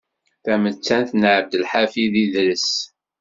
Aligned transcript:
Tamettant 0.43 1.09
n 1.19 1.23
Ɛebdelḥafiḍ 1.33 2.13
Idres. 2.23 2.69